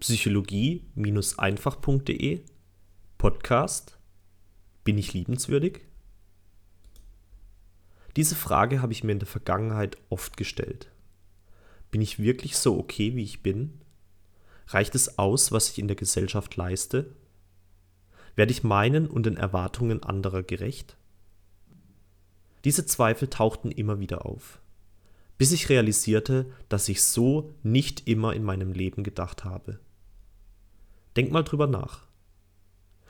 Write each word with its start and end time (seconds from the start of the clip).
psychologie-einfach.de 0.00 2.40
Podcast 3.18 3.98
Bin 4.82 4.96
ich 4.96 5.12
liebenswürdig? 5.12 5.82
Diese 8.16 8.34
Frage 8.34 8.80
habe 8.80 8.94
ich 8.94 9.04
mir 9.04 9.12
in 9.12 9.18
der 9.18 9.28
Vergangenheit 9.28 9.98
oft 10.08 10.38
gestellt. 10.38 10.90
Bin 11.90 12.00
ich 12.00 12.18
wirklich 12.18 12.56
so 12.56 12.78
okay, 12.78 13.14
wie 13.14 13.24
ich 13.24 13.42
bin? 13.42 13.78
Reicht 14.68 14.94
es 14.94 15.18
aus, 15.18 15.52
was 15.52 15.68
ich 15.68 15.78
in 15.78 15.86
der 15.86 15.96
Gesellschaft 15.96 16.56
leiste? 16.56 17.14
Werde 18.36 18.52
ich 18.52 18.64
meinen 18.64 19.06
und 19.06 19.26
den 19.26 19.36
Erwartungen 19.36 20.02
anderer 20.02 20.42
gerecht? 20.42 20.96
Diese 22.64 22.86
Zweifel 22.86 23.28
tauchten 23.28 23.70
immer 23.70 24.00
wieder 24.00 24.24
auf, 24.24 24.62
bis 25.36 25.52
ich 25.52 25.68
realisierte, 25.68 26.50
dass 26.70 26.88
ich 26.88 27.02
so 27.02 27.52
nicht 27.62 28.08
immer 28.08 28.32
in 28.32 28.44
meinem 28.44 28.72
Leben 28.72 29.04
gedacht 29.04 29.44
habe. 29.44 29.78
Denk 31.16 31.32
mal 31.32 31.42
drüber 31.42 31.66
nach. 31.66 32.06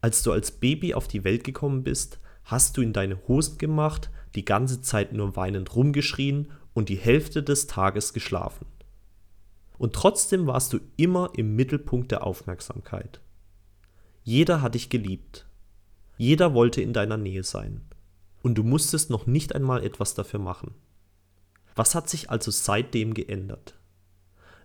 Als 0.00 0.22
du 0.22 0.32
als 0.32 0.52
Baby 0.52 0.94
auf 0.94 1.08
die 1.08 1.24
Welt 1.24 1.44
gekommen 1.44 1.82
bist, 1.82 2.20
hast 2.44 2.76
du 2.76 2.82
in 2.82 2.92
deine 2.92 3.18
Hosen 3.26 3.58
gemacht, 3.58 4.10
die 4.34 4.44
ganze 4.44 4.80
Zeit 4.80 5.12
nur 5.12 5.36
weinend 5.36 5.74
rumgeschrien 5.74 6.50
und 6.74 6.88
die 6.88 6.96
Hälfte 6.96 7.42
des 7.42 7.66
Tages 7.66 8.12
geschlafen. 8.12 8.66
Und 9.78 9.94
trotzdem 9.94 10.46
warst 10.46 10.72
du 10.72 10.80
immer 10.96 11.30
im 11.36 11.56
Mittelpunkt 11.56 12.10
der 12.10 12.24
Aufmerksamkeit. 12.24 13.20
Jeder 14.24 14.60
hat 14.60 14.74
dich 14.74 14.90
geliebt. 14.90 15.46
Jeder 16.16 16.52
wollte 16.52 16.82
in 16.82 16.92
deiner 16.92 17.16
Nähe 17.16 17.44
sein. 17.44 17.82
Und 18.42 18.56
du 18.56 18.64
musstest 18.64 19.10
noch 19.10 19.26
nicht 19.26 19.54
einmal 19.54 19.84
etwas 19.84 20.14
dafür 20.14 20.40
machen. 20.40 20.74
Was 21.74 21.94
hat 21.94 22.08
sich 22.08 22.28
also 22.28 22.50
seitdem 22.50 23.14
geändert? 23.14 23.77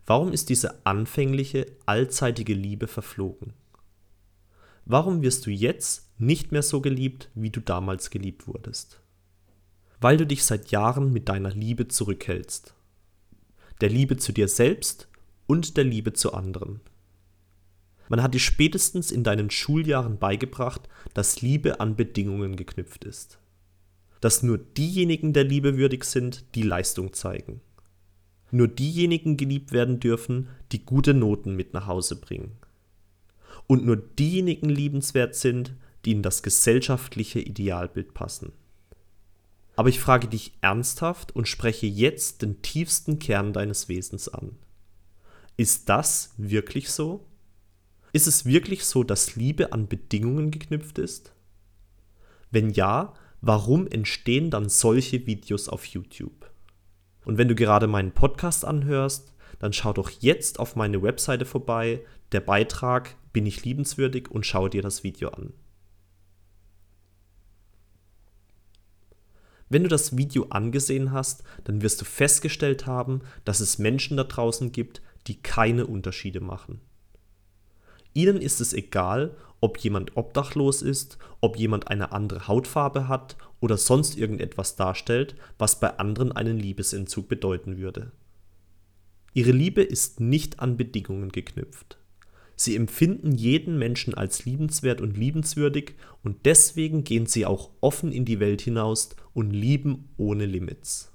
Warum 0.05 0.33
ist 0.33 0.49
diese 0.49 0.85
anfängliche, 0.85 1.65
allzeitige 1.85 2.53
Liebe 2.53 2.87
verflogen? 2.87 3.53
Warum 4.85 5.21
wirst 5.21 5.45
du 5.45 5.49
jetzt 5.49 6.09
nicht 6.17 6.51
mehr 6.51 6.63
so 6.63 6.81
geliebt, 6.81 7.29
wie 7.35 7.49
du 7.49 7.61
damals 7.61 8.09
geliebt 8.09 8.47
wurdest? 8.47 8.99
Weil 10.01 10.17
du 10.17 10.27
dich 10.27 10.43
seit 10.43 10.71
Jahren 10.71 11.13
mit 11.13 11.29
deiner 11.29 11.51
Liebe 11.51 11.87
zurückhältst. 11.87 12.73
Der 13.79 13.89
Liebe 13.89 14.17
zu 14.17 14.33
dir 14.33 14.49
selbst 14.49 15.07
und 15.47 15.77
der 15.77 15.85
Liebe 15.85 16.11
zu 16.11 16.33
anderen. 16.33 16.81
Man 18.09 18.21
hat 18.21 18.33
dir 18.33 18.39
spätestens 18.39 19.09
in 19.09 19.23
deinen 19.23 19.49
Schuljahren 19.49 20.19
beigebracht, 20.19 20.89
dass 21.13 21.41
Liebe 21.41 21.79
an 21.79 21.95
Bedingungen 21.95 22.57
geknüpft 22.57 23.05
ist. 23.05 23.39
Dass 24.19 24.43
nur 24.43 24.57
diejenigen 24.57 25.31
der 25.31 25.45
Liebe 25.45 25.77
würdig 25.77 26.03
sind, 26.03 26.43
die 26.55 26.63
Leistung 26.63 27.13
zeigen 27.13 27.61
nur 28.53 28.67
diejenigen 28.67 29.35
geliebt 29.37 29.71
werden 29.71 29.99
dürfen, 29.99 30.47
die 30.71 30.85
gute 30.85 31.13
Noten 31.13 31.55
mit 31.55 31.73
nach 31.73 31.87
Hause 31.87 32.15
bringen. 32.15 32.51
Und 33.67 33.85
nur 33.85 33.97
diejenigen 33.97 34.69
liebenswert 34.69 35.35
sind, 35.35 35.73
die 36.05 36.11
in 36.11 36.21
das 36.21 36.43
gesellschaftliche 36.43 37.39
Idealbild 37.39 38.13
passen. 38.13 38.51
Aber 39.75 39.89
ich 39.89 39.99
frage 39.99 40.27
dich 40.27 40.53
ernsthaft 40.61 41.35
und 41.35 41.47
spreche 41.47 41.87
jetzt 41.87 42.41
den 42.41 42.61
tiefsten 42.61 43.19
Kern 43.19 43.53
deines 43.53 43.89
Wesens 43.89 44.29
an. 44.29 44.55
Ist 45.57 45.89
das 45.89 46.33
wirklich 46.37 46.91
so? 46.91 47.25
Ist 48.11 48.27
es 48.27 48.45
wirklich 48.45 48.85
so, 48.85 49.03
dass 49.03 49.35
Liebe 49.35 49.73
an 49.73 49.87
Bedingungen 49.87 50.51
geknüpft 50.51 50.99
ist? 50.99 51.33
Wenn 52.51 52.69
ja, 52.69 53.13
warum 53.41 53.87
entstehen 53.87 54.51
dann 54.51 54.69
solche 54.69 55.25
Videos 55.25 55.69
auf 55.69 55.85
YouTube? 55.85 56.52
Und 57.25 57.37
wenn 57.37 57.47
du 57.47 57.55
gerade 57.55 57.87
meinen 57.87 58.11
Podcast 58.11 58.65
anhörst, 58.65 59.33
dann 59.59 59.73
schau 59.73 59.93
doch 59.93 60.09
jetzt 60.09 60.59
auf 60.59 60.75
meine 60.75 61.01
Webseite 61.01 61.45
vorbei, 61.45 62.01
der 62.31 62.41
Beitrag 62.41 63.15
Bin 63.31 63.45
ich 63.45 63.65
liebenswürdig 63.65 64.29
und 64.29 64.45
schau 64.45 64.67
dir 64.67 64.81
das 64.81 65.03
Video 65.03 65.29
an. 65.29 65.53
Wenn 69.69 69.81
du 69.81 69.89
das 69.89 70.15
Video 70.15 70.45
angesehen 70.49 71.11
hast, 71.11 71.43
dann 71.63 71.81
wirst 71.81 71.99
du 71.99 72.05
festgestellt 72.05 72.85
haben, 72.85 73.21
dass 73.43 73.59
es 73.59 73.79
Menschen 73.79 74.17
da 74.17 74.23
draußen 74.23 74.71
gibt, 74.71 75.01
die 75.25 75.41
keine 75.41 75.87
Unterschiede 75.87 76.41
machen. 76.41 76.79
Ihnen 78.13 78.39
ist 78.39 78.61
es 78.61 78.73
egal, 78.73 79.35
ob 79.63 79.77
jemand 79.77 80.17
obdachlos 80.17 80.81
ist, 80.81 81.17
ob 81.39 81.55
jemand 81.55 81.87
eine 81.87 82.11
andere 82.11 82.49
Hautfarbe 82.49 83.07
hat 83.07 83.37
oder 83.61 83.77
sonst 83.77 84.17
irgendetwas 84.17 84.75
darstellt, 84.75 85.37
was 85.57 85.79
bei 85.79 85.97
anderen 85.99 86.33
einen 86.33 86.59
Liebesentzug 86.59 87.29
bedeuten 87.29 87.77
würde. 87.77 88.11
Ihre 89.33 89.53
Liebe 89.53 89.81
ist 89.81 90.19
nicht 90.19 90.59
an 90.59 90.75
Bedingungen 90.75 91.31
geknüpft. 91.31 91.97
Sie 92.57 92.75
empfinden 92.75 93.31
jeden 93.31 93.79
Menschen 93.79 94.13
als 94.13 94.43
liebenswert 94.43 94.99
und 94.99 95.17
liebenswürdig 95.17 95.93
und 96.23 96.45
deswegen 96.45 97.05
gehen 97.05 97.25
sie 97.25 97.45
auch 97.45 97.69
offen 97.79 98.11
in 98.11 98.25
die 98.25 98.41
Welt 98.41 98.61
hinaus 98.61 99.11
und 99.33 99.51
lieben 99.51 100.09
ohne 100.17 100.45
Limits. 100.45 101.09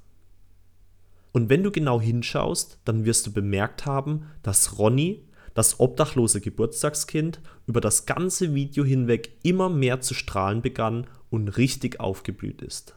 Und 1.33 1.51
wenn 1.51 1.63
du 1.63 1.71
genau 1.71 2.01
hinschaust, 2.01 2.81
dann 2.87 3.05
wirst 3.05 3.27
du 3.27 3.33
bemerkt 3.33 3.85
haben, 3.85 4.25
dass 4.43 4.79
Ronny 4.79 5.28
das 5.59 5.81
obdachlose 5.81 6.41
Geburtstagskind 6.41 7.41
über 7.67 7.81
das 7.81 8.07
ganze 8.07 8.55
Video 8.55 8.85
hinweg 8.85 9.41
immer 9.43 9.69
mehr 9.69 10.01
zu 10.01 10.15
strahlen 10.15 10.63
begann 10.63 11.09
und 11.31 11.49
richtig 11.49 11.99
aufgeblüht 11.99 12.63
ist. 12.63 12.95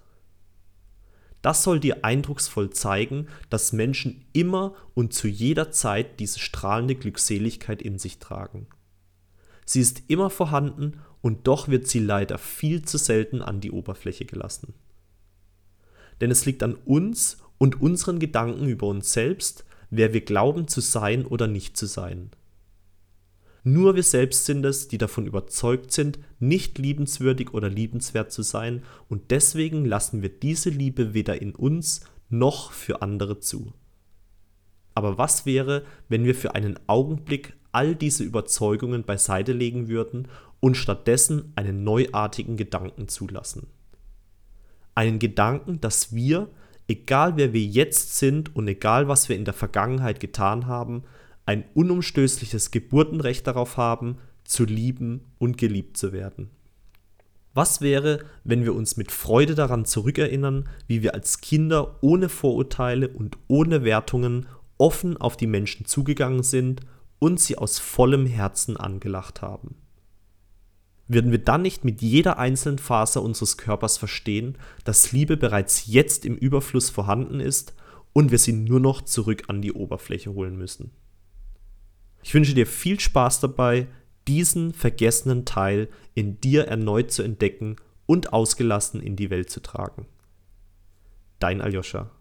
Das 1.41 1.63
soll 1.63 1.79
dir 1.79 2.05
eindrucksvoll 2.05 2.69
zeigen, 2.69 3.25
dass 3.49 3.73
Menschen 3.73 4.25
immer 4.31 4.75
und 4.93 5.11
zu 5.11 5.27
jeder 5.27 5.71
Zeit 5.71 6.19
diese 6.19 6.37
strahlende 6.37 6.93
Glückseligkeit 6.93 7.81
in 7.81 7.97
sich 7.97 8.19
tragen. 8.19 8.67
Sie 9.65 9.81
ist 9.81 10.03
immer 10.07 10.29
vorhanden 10.29 10.99
und 11.23 11.47
doch 11.47 11.67
wird 11.67 11.87
sie 11.87 11.97
leider 11.97 12.37
viel 12.37 12.83
zu 12.83 12.99
selten 12.99 13.41
an 13.41 13.59
die 13.59 13.71
Oberfläche 13.71 14.25
gelassen. 14.25 14.75
Denn 16.19 16.29
es 16.29 16.45
liegt 16.45 16.61
an 16.61 16.75
uns 16.75 17.39
und 17.57 17.81
unseren 17.81 18.19
Gedanken 18.19 18.67
über 18.67 18.85
uns 18.85 19.13
selbst, 19.13 19.65
wer 19.89 20.13
wir 20.13 20.21
glauben 20.21 20.67
zu 20.67 20.79
sein 20.79 21.25
oder 21.25 21.47
nicht 21.47 21.75
zu 21.75 21.87
sein. 21.87 22.29
Nur 23.63 23.95
wir 23.95 24.03
selbst 24.03 24.45
sind 24.45 24.65
es, 24.65 24.87
die 24.87 24.97
davon 24.97 25.27
überzeugt 25.27 25.91
sind, 25.91 26.19
nicht 26.39 26.79
liebenswürdig 26.79 27.53
oder 27.53 27.69
liebenswert 27.69 28.31
zu 28.31 28.41
sein, 28.41 28.83
und 29.07 29.29
deswegen 29.29 29.85
lassen 29.85 30.21
wir 30.21 30.29
diese 30.29 30.69
Liebe 30.69 31.13
weder 31.13 31.41
in 31.41 31.53
uns 31.53 32.01
noch 32.29 32.71
für 32.71 33.01
andere 33.01 33.39
zu. 33.39 33.73
Aber 34.95 35.17
was 35.17 35.45
wäre, 35.45 35.83
wenn 36.09 36.25
wir 36.25 36.35
für 36.35 36.55
einen 36.55 36.79
Augenblick 36.87 37.53
all 37.71 37.95
diese 37.95 38.23
Überzeugungen 38.23 39.03
beiseite 39.03 39.53
legen 39.53 39.87
würden 39.87 40.27
und 40.59 40.75
stattdessen 40.75 41.53
einen 41.55 41.83
neuartigen 41.83 42.57
Gedanken 42.57 43.07
zulassen? 43.07 43.67
Einen 44.95 45.19
Gedanken, 45.19 45.79
dass 45.79 46.13
wir, 46.13 46.49
egal 46.87 47.37
wer 47.37 47.53
wir 47.53 47.61
jetzt 47.61 48.17
sind 48.17 48.55
und 48.55 48.67
egal 48.67 49.07
was 49.07 49.29
wir 49.29 49.37
in 49.37 49.45
der 49.45 49.53
Vergangenheit 49.53 50.19
getan 50.19 50.65
haben, 50.67 51.03
ein 51.51 51.65
unumstößliches 51.73 52.71
Geburtenrecht 52.71 53.45
darauf 53.45 53.75
haben, 53.75 54.19
zu 54.45 54.63
lieben 54.63 55.33
und 55.37 55.57
geliebt 55.57 55.97
zu 55.97 56.13
werden. 56.13 56.49
Was 57.53 57.81
wäre, 57.81 58.23
wenn 58.45 58.63
wir 58.63 58.73
uns 58.73 58.95
mit 58.95 59.11
Freude 59.11 59.53
daran 59.53 59.83
zurückerinnern, 59.83 60.69
wie 60.87 61.03
wir 61.03 61.13
als 61.13 61.41
Kinder 61.41 61.97
ohne 61.99 62.29
Vorurteile 62.29 63.09
und 63.09 63.37
ohne 63.49 63.83
Wertungen 63.83 64.45
offen 64.77 65.17
auf 65.17 65.35
die 65.35 65.47
Menschen 65.47 65.85
zugegangen 65.85 66.43
sind 66.43 66.81
und 67.19 67.41
sie 67.41 67.57
aus 67.57 67.79
vollem 67.79 68.25
Herzen 68.25 68.77
angelacht 68.77 69.41
haben? 69.41 69.75
Würden 71.09 71.31
wir 71.31 71.43
dann 71.43 71.63
nicht 71.63 71.83
mit 71.83 72.01
jeder 72.01 72.39
einzelnen 72.39 72.79
Faser 72.79 73.21
unseres 73.21 73.57
Körpers 73.57 73.97
verstehen, 73.97 74.57
dass 74.85 75.11
Liebe 75.11 75.35
bereits 75.35 75.87
jetzt 75.87 76.25
im 76.25 76.37
Überfluss 76.37 76.89
vorhanden 76.89 77.41
ist 77.41 77.73
und 78.13 78.31
wir 78.31 78.37
sie 78.37 78.53
nur 78.53 78.79
noch 78.79 79.01
zurück 79.01 79.43
an 79.49 79.61
die 79.61 79.73
Oberfläche 79.73 80.33
holen 80.33 80.57
müssen? 80.57 80.91
Ich 82.23 82.33
wünsche 82.33 82.53
dir 82.53 82.67
viel 82.67 82.99
Spaß 82.99 83.39
dabei, 83.39 83.87
diesen 84.27 84.73
vergessenen 84.73 85.45
Teil 85.45 85.89
in 86.13 86.39
dir 86.39 86.65
erneut 86.65 87.11
zu 87.11 87.23
entdecken 87.23 87.77
und 88.05 88.33
ausgelassen 88.33 89.01
in 89.01 89.15
die 89.15 89.29
Welt 89.29 89.49
zu 89.49 89.61
tragen. 89.61 90.05
Dein 91.39 91.61
Aljoscha. 91.61 92.11